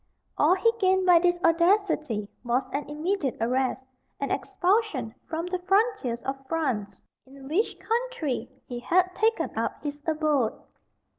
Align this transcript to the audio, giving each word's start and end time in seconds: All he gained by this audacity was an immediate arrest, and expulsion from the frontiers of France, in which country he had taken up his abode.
All 0.35 0.55
he 0.55 0.71
gained 0.79 1.05
by 1.05 1.19
this 1.19 1.39
audacity 1.43 2.27
was 2.43 2.63
an 2.73 2.89
immediate 2.89 3.37
arrest, 3.39 3.83
and 4.19 4.31
expulsion 4.31 5.13
from 5.27 5.45
the 5.45 5.59
frontiers 5.59 6.21
of 6.21 6.43
France, 6.47 7.03
in 7.27 7.47
which 7.47 7.77
country 7.79 8.49
he 8.65 8.79
had 8.79 9.13
taken 9.13 9.55
up 9.55 9.75
his 9.83 10.01
abode. 10.07 10.59